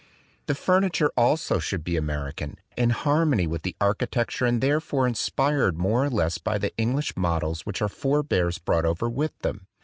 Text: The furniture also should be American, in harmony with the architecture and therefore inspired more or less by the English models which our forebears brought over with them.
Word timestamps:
The 0.47 0.55
furniture 0.55 1.11
also 1.15 1.59
should 1.59 1.83
be 1.83 1.95
American, 1.95 2.57
in 2.75 2.89
harmony 2.89 3.45
with 3.45 3.61
the 3.61 3.75
architecture 3.79 4.47
and 4.47 4.59
therefore 4.59 5.05
inspired 5.07 5.77
more 5.77 6.05
or 6.05 6.09
less 6.09 6.39
by 6.39 6.57
the 6.57 6.75
English 6.75 7.15
models 7.15 7.67
which 7.67 7.83
our 7.83 7.87
forebears 7.87 8.57
brought 8.57 8.85
over 8.87 9.07
with 9.07 9.37
them. 9.43 9.67